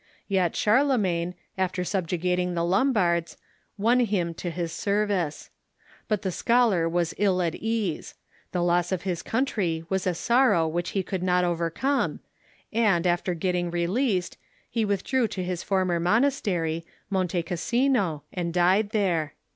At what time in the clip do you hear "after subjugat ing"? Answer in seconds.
1.59-2.55